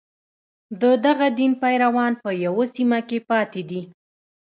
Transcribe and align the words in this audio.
د 0.81 0.83
دغه 1.05 1.27
دین 1.37 1.51
پیروان 1.61 2.11
په 2.23 2.29
یوه 2.45 2.65
سیمه 2.75 2.99
کې 3.09 3.19
پاتې 3.29 3.61
دي. 3.69 3.81